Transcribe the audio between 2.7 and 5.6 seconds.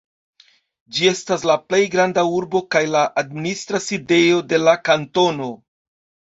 kaj la administra sidejo de la kantono.